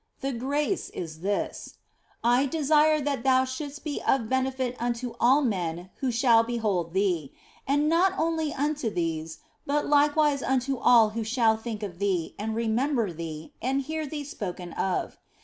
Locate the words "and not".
7.67-8.13